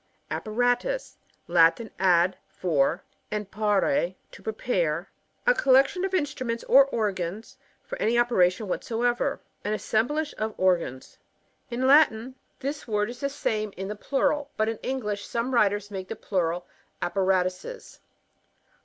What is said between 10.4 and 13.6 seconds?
organs. In Latin this word is the dbyGoOgk 113